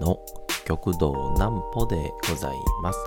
[0.00, 0.18] の
[0.66, 1.96] 極道南歩で
[2.28, 2.98] ございます。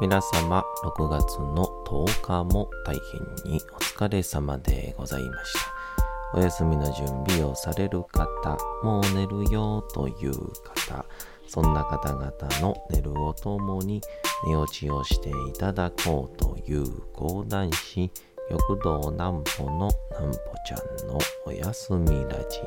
[0.00, 2.96] 皆様、6月の10日も大
[3.44, 6.38] 変にお疲れ様でございました。
[6.38, 11.04] お休みの準備をされる方、もう寝るよという方、
[11.46, 14.00] そんな方々の寝るをともに
[14.46, 18.10] 寝落ちをしていただこうという講談師、
[18.50, 22.60] 極道南歩の南歩ちゃんのおやすみラジ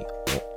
[0.54, 0.57] オ。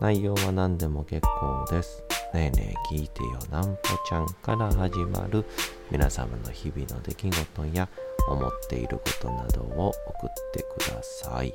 [0.00, 2.02] 内容は何でも結構です。
[2.32, 5.44] ねえねえ聞いてよなんぽちゃんから始まる
[5.90, 7.86] 皆様の日々の出来事や
[8.26, 11.52] 思っていることなどを送ってください。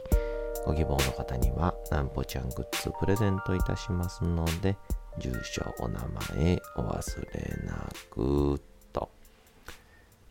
[0.63, 4.75] ご希望の方にはなんぽちゃんグッズプレゼントいたしますので、
[5.17, 5.99] 住所、お名
[6.37, 8.61] 前お忘れなく
[8.93, 9.09] と。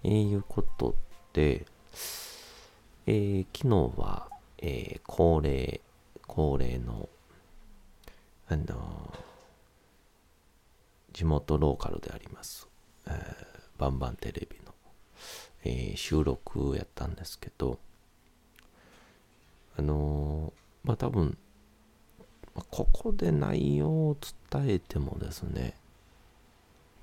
[0.04, 0.94] えー、いうこと
[1.32, 1.66] で、
[3.06, 4.28] えー、昨日は、
[4.58, 5.80] えー、恒例、
[6.28, 7.08] 恒例の
[8.48, 9.12] あの
[11.12, 12.68] 地元ローカルであります、
[13.06, 14.72] えーバンバンテレビの、
[15.64, 17.78] えー収録やったんですけど、
[19.76, 21.36] あのーまあ多分、
[22.54, 24.16] まあここで内容を
[24.50, 25.74] 伝えてもですね、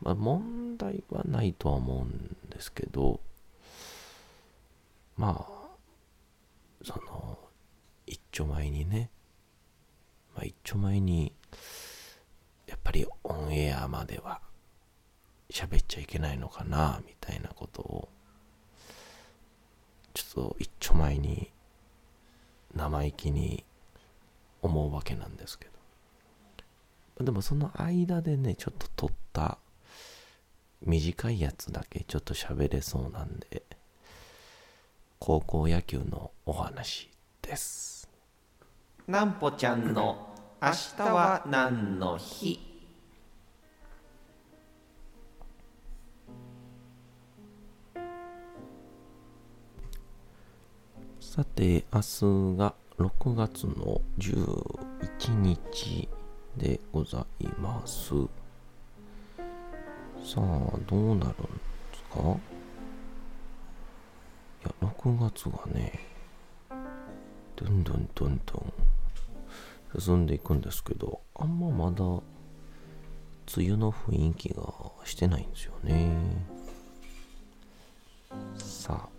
[0.01, 3.19] まあ問題はないとは思うんですけど、
[5.17, 5.67] まあ、
[6.83, 7.37] その、
[8.07, 9.09] 一丁前にね、
[10.35, 11.33] まあ、一丁前に、
[12.67, 14.41] やっぱりオンエアまでは
[15.49, 18.09] 喋っちゃいけないのかな、みたいなことを、
[20.13, 21.51] ちょっと一丁前に
[22.75, 23.65] 生意気に
[24.61, 25.65] 思うわけなんですけ
[27.17, 27.25] ど。
[27.25, 29.59] でもその間でね、ちょっと撮った
[30.81, 33.63] 短いやつだけちょっと喋れそうなんで、
[35.19, 37.11] 高校野球のお話
[37.41, 38.09] です。
[39.07, 40.29] なんぽちゃんの
[40.61, 42.59] 明日は何の日？
[51.19, 56.07] さて、明日が6月の11日
[56.55, 58.13] でございます。
[60.23, 60.41] さあ、
[60.87, 61.33] どうなるんで
[61.95, 62.19] すか？
[64.63, 66.10] いや、6月がね、
[67.63, 68.53] どんどんどんど
[69.97, 72.23] ん進んでいくんですけど、あんままだ梅
[73.57, 74.63] 雨の雰囲気が
[75.03, 76.11] してないんですよね。
[78.57, 79.09] さ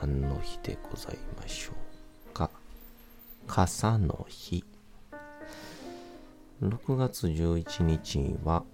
[0.00, 1.72] あ、何の日でございましょ
[2.30, 2.50] うか。
[3.46, 4.64] 傘の日。
[6.62, 8.64] 6月11日は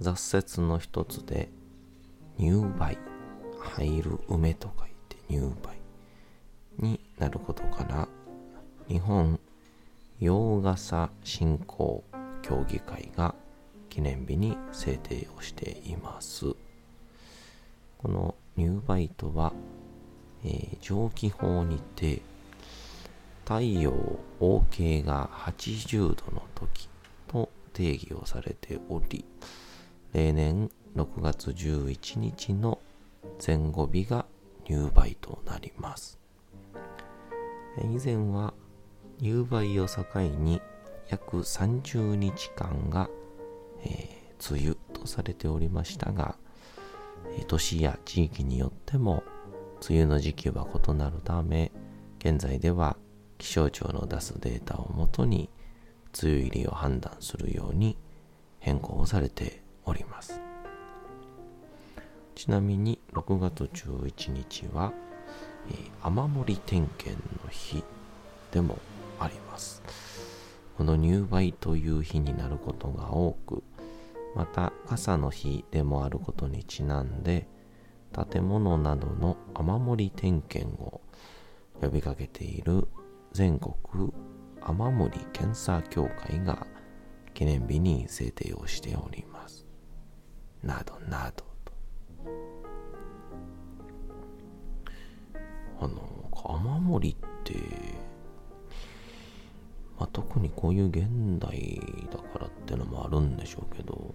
[0.00, 1.50] 雑雪の一つで
[2.38, 2.98] 入梅、
[3.58, 5.54] 入る梅と書いて入
[6.78, 8.08] 梅になることから
[8.88, 9.40] 日本
[10.20, 12.04] 洋傘振興
[12.42, 13.34] 協議会が
[13.90, 16.54] 記念日に制定をしています。
[17.98, 19.52] この入梅とは、
[20.44, 22.22] えー蒸気法にて
[23.44, 23.92] 太陽
[24.40, 26.88] OK が80度の時
[27.26, 29.24] と定義をされており
[30.12, 32.78] 例年6月11日の
[33.44, 34.26] 前後日が
[34.64, 36.18] 入梅となります
[37.82, 38.54] 以前は
[39.18, 40.60] 入梅を境に
[41.08, 43.08] 約30日間が、
[43.84, 44.16] えー
[44.50, 46.36] 梅雨とされておりましたが、
[47.34, 49.22] えー年や地域によっても
[49.88, 51.72] 梅雨の時期は異なるため
[52.18, 52.96] 現在では
[53.38, 55.48] 気象庁の出すデータをもとに
[56.22, 57.96] 梅雨入りを判断するように
[58.58, 60.38] 変更されております。
[62.34, 64.92] ちなみに6月11日は、
[65.70, 67.82] えー雨漏り点検の日
[68.52, 68.78] でも
[69.20, 69.82] あります
[70.76, 73.62] この入梅という日になることが多く
[74.34, 77.48] また傘の日でもあることにちなんで
[78.30, 81.00] 建物などの雨漏り点検を
[81.80, 82.88] 呼びかけている
[83.32, 84.12] 全国
[84.62, 86.66] 雨漏り検査協会が
[87.34, 89.66] 記念日に制定をしております。
[90.62, 91.72] などなどと。
[95.80, 97.54] あの、雨漏りって、
[99.98, 101.06] まあ、特にこういう現
[101.38, 104.14] 代だからってのもあるんでしょうけど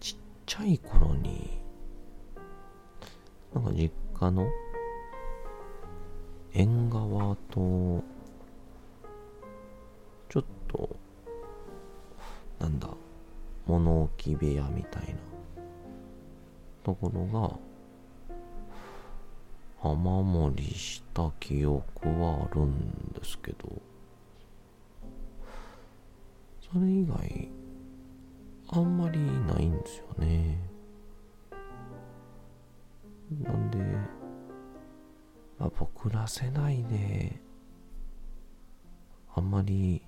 [0.00, 1.58] ちっち、ゃい頃に、
[3.54, 3.90] なんか実
[4.20, 4.46] 家の
[6.52, 8.04] 縁側と、
[10.28, 10.96] ちょっと、
[12.60, 12.88] なんだ、
[13.66, 15.14] 物置部屋みたいな
[16.84, 17.58] ところが、
[19.82, 21.84] 雨漏りした記憶
[22.20, 23.82] はあるんですけど、
[26.74, 27.48] それ以外、
[28.70, 30.58] あんまりないんですよね。
[33.40, 33.78] なんで、
[35.56, 37.40] まあ、僕ら世代で、
[39.36, 40.02] あんまり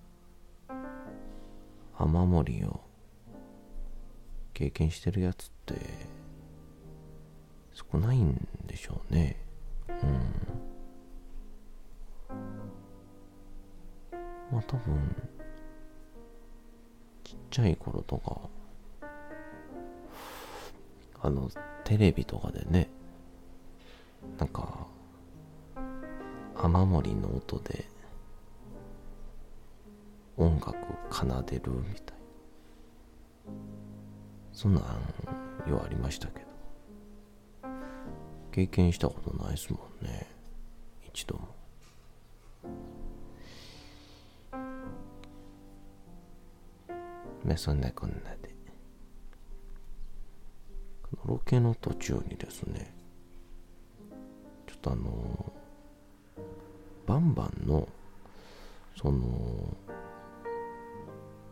[1.97, 2.81] 雨漏りを
[4.53, 5.77] 経験してるやつって
[7.75, 9.37] 少ないんでしょうね。
[9.89, 9.97] うん。
[14.51, 15.36] まあ多分、
[17.51, 18.41] ちっちゃい頃とか、
[21.23, 21.51] あの、
[21.85, 22.89] テレビとかでね、
[24.39, 24.87] なんか、
[26.57, 27.85] 雨漏りの音で
[30.37, 30.75] 音楽
[31.11, 32.17] 奏でるみたい
[34.53, 34.83] そんなん
[35.71, 36.47] ようありましたけど。
[38.53, 40.27] 経験したことないですもんね。
[41.05, 41.56] 一度も。
[47.47, 48.57] ねそんなこんなで。
[51.25, 52.93] ロケの途中にですね
[54.67, 55.53] ちょっとあの
[57.07, 57.89] バンバンの
[58.97, 59.77] その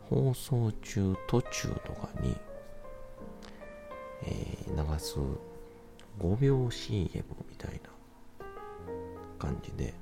[0.09, 2.35] 放送中途中とかに、
[4.23, 5.17] えー、流す
[6.19, 7.81] 5秒 CM みたい
[8.39, 8.45] な
[9.39, 9.93] 感じで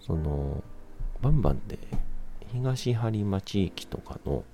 [0.00, 0.62] その
[1.20, 1.78] バンバンで
[2.52, 4.44] 東播磨地域とかの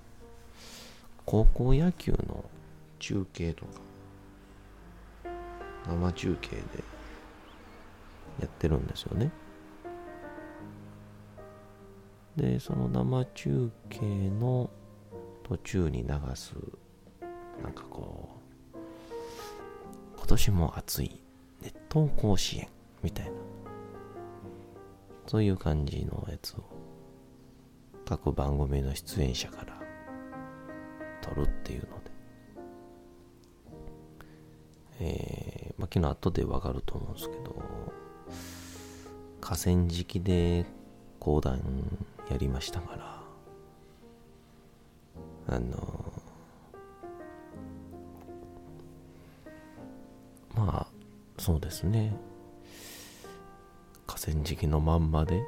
[1.24, 2.44] 高校野球の
[2.98, 3.72] 中継とか
[5.86, 6.62] 生中継で
[8.40, 9.30] やってるんですよね。
[12.36, 14.00] でその生中継
[14.30, 14.70] の
[15.42, 16.54] 途中に流す
[17.62, 18.28] なんかこ
[18.74, 18.78] う
[20.16, 21.20] 今年も暑い
[21.60, 22.68] 熱湯甲子園
[23.02, 23.32] みたいな
[25.26, 26.62] そういう感じのやつを
[28.08, 29.78] 各番組の出演者から
[31.20, 32.10] 撮るっていうので。
[35.00, 37.54] えー、まあ昨日後でわかると思うんですけど
[39.40, 40.64] 河川敷で
[41.20, 41.60] 講談
[42.30, 42.96] やりましたか
[45.46, 46.12] らあの
[50.56, 50.86] まあ
[51.38, 52.16] そうですね。
[54.06, 55.40] 河川敷のまんまで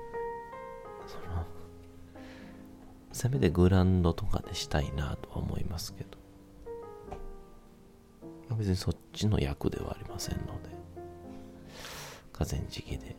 [3.20, 6.06] せめてグランドとかでしたいなとは思いますけ
[8.48, 10.70] ど別にそっちの役ではありませんので
[12.32, 13.14] 河川敷で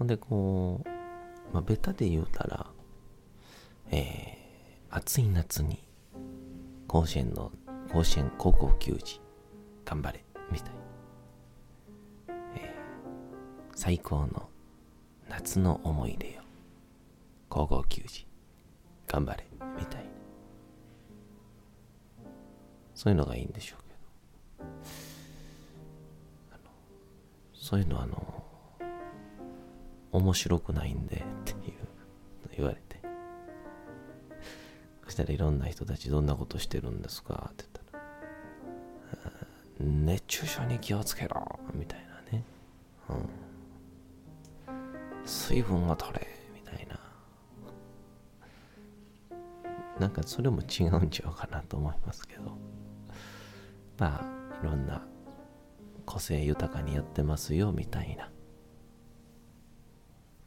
[0.00, 0.88] ほんでこう、
[1.54, 2.66] まあ、ベタで言うたら、
[3.92, 5.86] えー、暑い夏に
[6.88, 7.52] 甲子園の、
[7.92, 9.20] 甲子園高校球児、
[9.84, 10.72] 頑張れ、みたい。
[13.74, 14.48] 最高の
[15.28, 16.37] 夏の思い出よ。
[17.48, 18.26] 高校球児、
[19.06, 19.46] 頑張れ、
[19.78, 20.10] みたいな。
[22.94, 23.88] そういうのがいいんでしょうけ
[24.64, 24.68] ど。
[27.54, 28.44] そういうのはあの、
[30.12, 31.60] 面白くないんでっていう
[32.56, 32.98] 言われて。
[35.04, 37.50] そしたらいろんな人たちどんなことしてるんですか？
[37.52, 38.04] って言ったら
[39.80, 42.44] 熱中症に気をつけろみたいなね、
[44.68, 46.37] うん、水分を取れ。
[49.98, 52.56] なんかそれも違うんちゃうかなと思いますけど。
[53.98, 55.04] まあいろんな
[56.06, 58.30] 個性豊かにやってますよみたいな。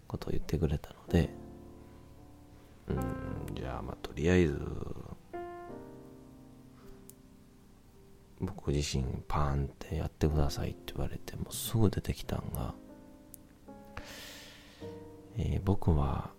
[0.08, 1.30] ことを言ってくれたので。
[2.88, 4.60] うんじゃあまあとりあえず
[8.40, 12.74] 僕自身パーンってやってくださいって言われてもすぐ出てきたんが、
[15.38, 16.32] えー、僕は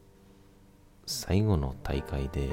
[1.07, 2.51] 最後の大会で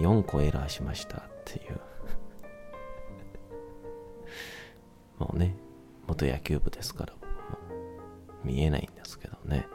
[0.00, 1.80] 4個エラーしましたっていう。
[5.18, 5.54] もうね
[6.06, 7.14] 元野球部ですから
[8.44, 9.66] 見えないんですけどね、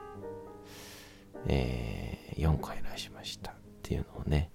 [1.47, 4.49] えー、4個依頼しましたっていうのをね、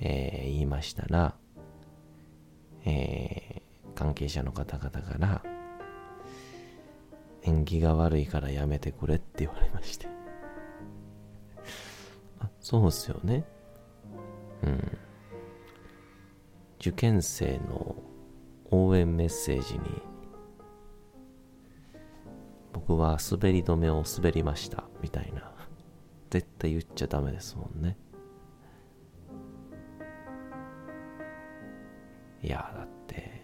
[0.00, 1.34] えー、言いましたら、
[2.84, 5.42] えー、関係者の方々から
[7.42, 10.06] 縁起が悪いからやめてくれって言われまして。
[12.40, 13.44] あそうっすよね。
[16.80, 17.96] 受験生の
[18.70, 19.80] 応援メッセージに、
[22.72, 25.52] 僕は滑り止めを滑りました、みたいな。
[26.30, 27.96] 絶対言っちゃダメですもんね。
[32.42, 33.42] いや、だって、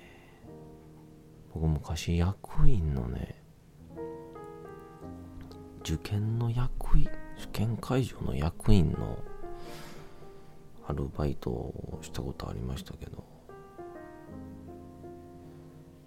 [1.52, 3.42] 僕昔役員のね、
[5.80, 9.18] 受験の役員、受験会場の役員の
[10.86, 13.24] アルバイトをしたことありましたけど、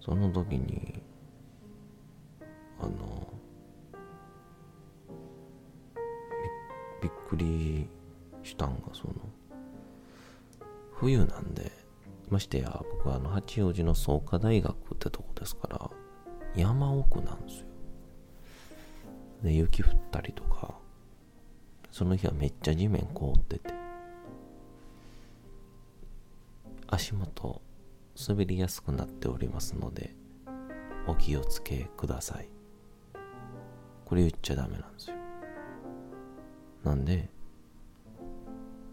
[0.00, 1.02] その時に、
[2.80, 3.28] あの、
[7.02, 7.88] びっくり
[8.42, 9.14] したんが、その、
[10.92, 11.72] 冬なんで、
[12.30, 15.90] ましてや、僕はあの、八王子の創価大学ってとこですから、
[16.56, 17.66] 山奥なんですよ。
[19.42, 20.74] で、雪降ったりとか、
[21.90, 23.87] その日はめっちゃ地面凍ってて、
[26.90, 27.62] 足元
[28.28, 30.14] 滑りやすくなっておりますので、
[31.06, 32.48] お気をつけください。
[34.06, 35.16] これ言っちゃダメなんですよ。
[36.82, 37.28] なんで、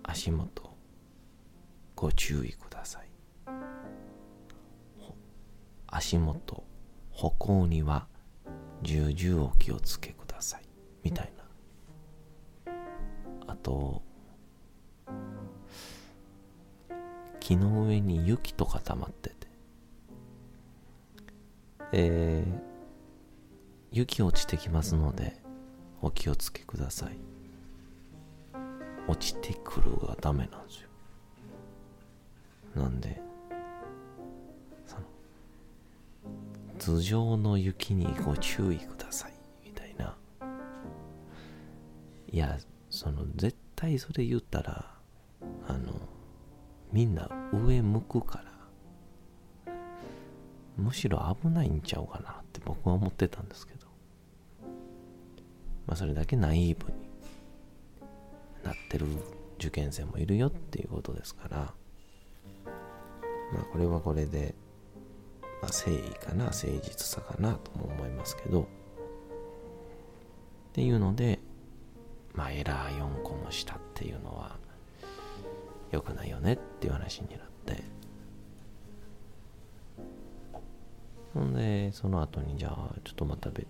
[0.04, 0.76] 足元、
[1.96, 3.10] ご注意ください。
[5.88, 6.66] 足元、
[7.12, 8.08] 歩行には
[8.82, 10.66] 重々お気をつけください。
[11.02, 11.34] みたい
[12.66, 12.74] な。
[13.48, 14.02] あと、
[17.46, 19.36] 木の上に雪とか溜まってて、
[21.92, 22.60] えー、
[23.92, 25.44] 雪落ちてきますので、
[26.02, 27.20] お気をつけください。
[29.08, 30.90] 落ちてくるがダメなんですよ。
[32.82, 33.22] なんで、
[34.88, 35.02] その、
[36.80, 39.34] 頭上の雪にご注意ください、
[39.64, 40.18] みたいな。
[42.32, 42.58] いや、
[42.90, 44.96] その、絶対それ言ったら、
[45.68, 45.94] あの、
[46.96, 49.74] みんな上向くから。
[50.78, 53.88] むしろ危ないんちゃうかなって僕は思ってたんですけど。
[55.88, 56.98] まあそれだけナイーブに
[58.64, 59.06] なってる
[59.58, 61.58] 受験生もいるよっていうことですから。
[63.54, 64.56] まあこれはこれで、
[65.62, 68.64] まあ、誠意かな誠実さかなとも思いますけど。
[68.64, 68.66] っ
[70.74, 71.40] ていうので
[72.34, 74.55] まあエラー4個もしたっていうのは
[75.96, 77.84] 良くないよねっていう話になって。
[81.34, 83.68] ほんでその後にじゃあちょっとまた別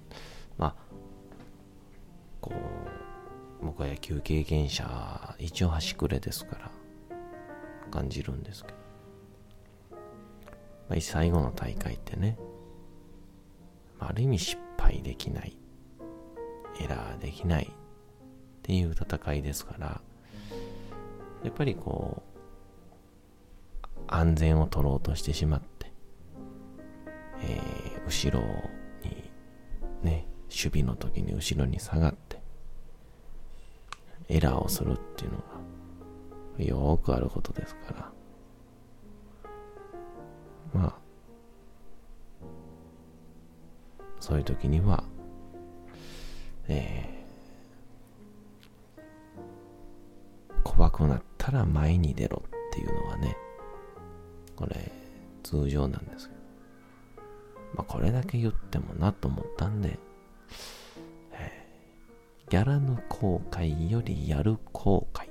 [0.55, 0.75] まあ
[2.39, 2.53] こ
[3.61, 6.71] う僕は野球経験者一応端くれですから
[7.89, 8.77] 感じるんですけど、
[10.89, 12.37] まあ、最後の大会ってね、
[13.99, 15.57] ある意味失敗できない
[16.81, 17.67] エラーできないっ
[18.61, 20.01] ていう戦いですから
[21.43, 22.35] やっぱりこう、
[24.07, 25.91] 安全を取ろうとしてしまって、
[27.41, 28.45] えー、後ろ
[29.03, 29.31] に、
[30.03, 32.41] ね、守備の時に後ろに下がって、
[34.27, 38.11] エラーをするっていうのが、よくあることですか
[40.73, 40.93] ら、まあ、
[44.19, 45.03] そういう時には、
[46.67, 46.94] えー、
[51.51, 53.35] ら前に出ろっていうのはね、
[54.55, 54.91] これ
[55.43, 56.41] 通常なんですけど、
[57.75, 59.99] まあこれだけ言ってもなと思ったんで、
[61.33, 65.27] えー、やらぬ後悔よりやる後悔。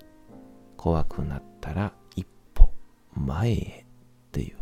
[0.76, 2.70] 怖くなったら一歩
[3.14, 4.56] 前へっていう。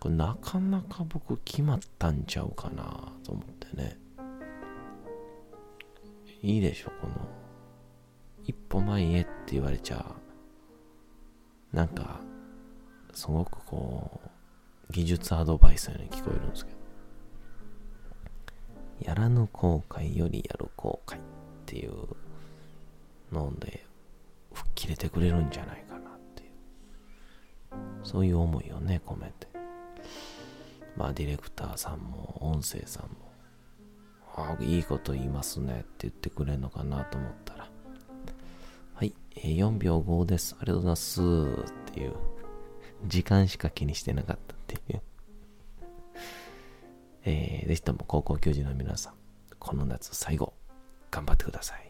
[0.00, 3.98] これなかなか僕決まったんちゃうかなと思ってね。
[6.42, 7.14] いいでしょ、この
[8.50, 10.04] 一歩前へって言われちゃ
[11.72, 12.20] なんか
[13.12, 16.80] すごくこう技術アドバイスのように聞こえるんですけど。
[19.02, 21.20] やらぬ後悔よりやる後悔っ
[21.64, 21.92] ていう
[23.32, 23.86] ので
[24.52, 26.50] 吹っ切れてくれるんじゃないかなっていう。
[28.02, 29.46] そういう思いをね込めて。
[30.96, 33.30] まあディレクターさんも音声さんも
[34.34, 37.59] ああいいこと言いますねって言ってくれるのかなと思ったら
[39.00, 40.54] はい、えー4秒5です。
[40.60, 41.22] ありがとうございます。
[41.22, 41.24] っ
[41.94, 42.12] ていう。
[43.06, 45.00] 時間しか気にしてなかったっていう。
[47.24, 49.14] えー、ぜひとも高校球児の皆さん、
[49.58, 50.52] この夏最後、
[51.10, 51.89] 頑張ってください。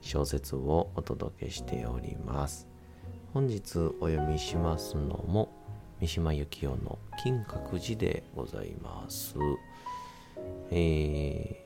[0.00, 2.66] 小説をお届けしております。
[3.32, 5.52] 本日お読みしますのも
[6.00, 9.36] 三島由紀夫の金閣寺でございます。
[10.70, 11.64] え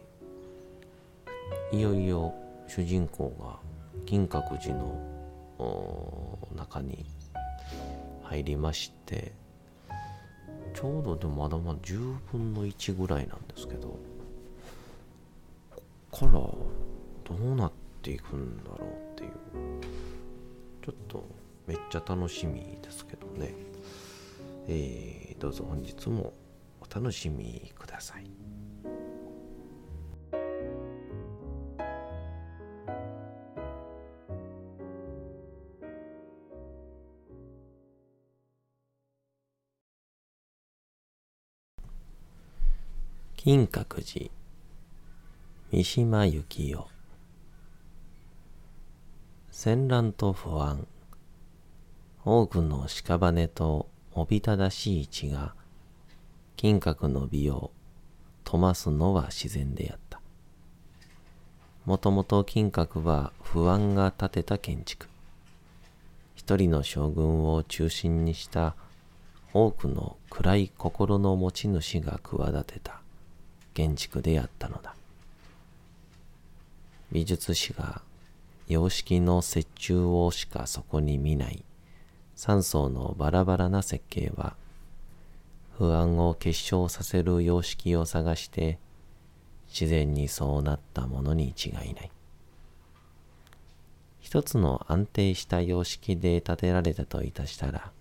[1.72, 2.34] ー、いよいよ
[2.66, 3.58] 主人公が
[4.06, 7.06] 金閣寺の中に
[8.24, 9.32] 入りまして
[10.74, 13.98] ちょうどでもまだまだ10分の1ぐらいなんですけど
[16.10, 16.58] こっからど
[17.28, 19.30] うなってっていくんだろうっていう。
[20.84, 21.26] ちょっと
[21.66, 23.54] めっちゃ楽しみですけどね。
[24.68, 26.34] えー、どうぞ本日も
[26.82, 28.30] お楽しみください。
[43.36, 44.30] 金閣寺
[45.70, 46.93] 三島由紀夫。
[49.56, 50.84] 戦乱と不安。
[52.24, 55.54] 多くの屍とおびただしい血が
[56.56, 57.70] 金閣の美を
[58.42, 60.20] 飛ますのは自然であった。
[61.86, 65.06] もともと金閣は不安が建てた建築。
[66.34, 68.74] 一人の将軍を中心にした
[69.52, 73.00] 多くの暗い心の持ち主が企てた
[73.72, 74.96] 建築であったのだ。
[77.12, 78.02] 美術史が
[78.66, 81.64] 様式の折衷をしかそこに見ない。
[82.34, 84.56] 三層のバラバラな設計は
[85.78, 88.78] 不安を結晶させる様式を探して
[89.68, 92.10] 自然にそうなったものに違いない。
[94.20, 97.92] 一つの安定した様式で建てられたといたしたら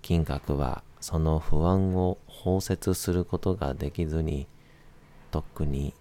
[0.00, 4.46] 金閣はその不安を包摂することができずに
[5.30, 5.94] とっくに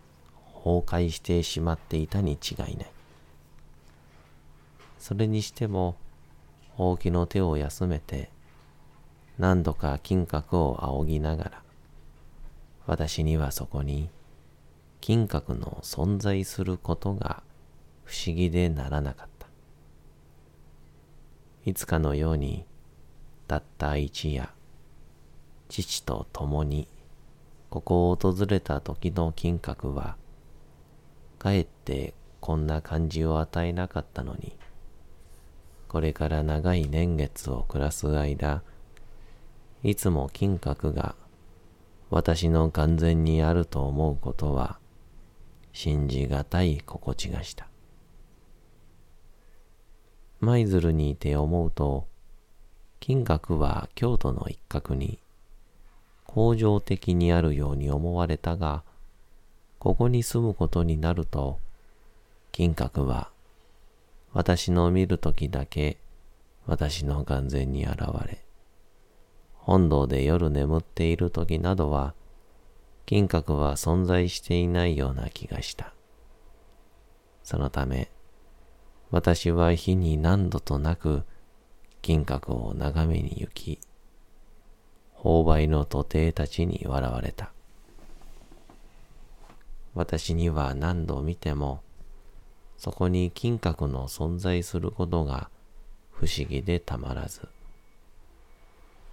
[0.63, 2.94] 崩壊してしまっていたに違いない。
[4.99, 5.95] それにしても、
[6.71, 8.29] ほうきの手を休めて、
[9.37, 11.63] 何度か金閣を仰ぎながら、
[12.87, 14.09] 私にはそこに
[15.01, 17.43] 金閣の存在することが
[18.03, 19.47] 不思議でならなかった。
[21.65, 22.65] いつかのように、
[23.47, 24.49] たった一夜、
[25.67, 26.87] 父と共に
[27.69, 30.15] ここを訪れた時の金閣は、
[31.37, 34.55] かえってこんな感じを与えなかったのに、
[35.95, 38.63] これから長い年月を暮らす間、
[39.81, 41.15] いつも金閣が
[42.09, 44.77] 私の完全にあると思うことは
[45.71, 47.69] 信じがたい心地がした。
[50.41, 52.07] 舞鶴にいて思うと、
[52.99, 55.19] 金閣は京都の一角に
[56.25, 58.83] 恒常的にあるように思われたが、
[59.79, 61.57] ここに住むことになると、
[62.51, 63.29] 金閣は
[64.35, 65.97] 私の見るときだけ
[66.65, 68.43] 私の眼前に現れ、
[69.53, 72.13] 本堂で夜眠っているときなどは、
[73.05, 75.93] 金閣は存在していないような気がした。
[77.43, 78.11] そのため、
[79.09, 81.23] 私は日に何度となく
[82.01, 83.79] 金閣を眺めに行き、
[85.17, 87.53] 勾配の徒弟たちに笑われた。
[89.93, 91.79] 私には何度見ても、
[92.85, 95.49] そこに金閣の存在することが
[96.11, 97.47] 不思議でたまらず。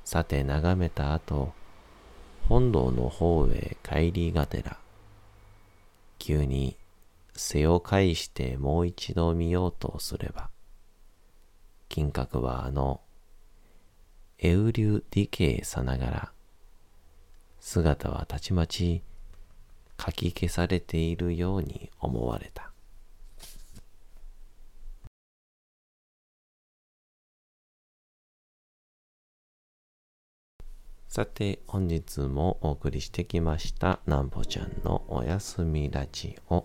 [0.05, 1.55] さて眺めた後、
[2.51, 4.77] 本堂の方へ帰りがてら、
[6.19, 6.77] 急に
[7.35, 10.51] 背を返してもう一度見ようとすれば、
[11.89, 13.01] 金閣はあの、
[14.39, 16.33] エウリュディケイさながら、
[17.59, 19.01] 姿はたちまち
[19.97, 22.72] かき消されているように思われた。
[31.12, 36.64] さて、本日もお送りしてきました、なんぽちゃんのおやすみラジオ。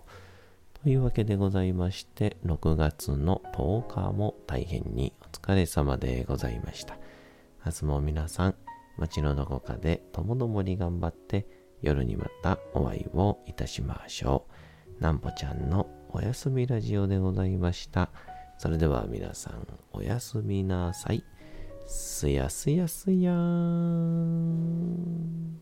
[0.81, 6.97] というわけでございまして、6月の10日も大変にお疲れ様でございました。
[7.65, 8.55] 明日も皆さん、
[8.97, 11.45] 街のどこかでともどもに頑張って、
[11.81, 14.47] 夜にまたお会いをいたしましょ
[14.97, 15.03] う。
[15.03, 18.11] なんぽちゃんのおやすみラジオでございました。
[18.57, 21.25] それでは皆さん、おやすみなさい。
[21.87, 25.61] すやすやすやーん。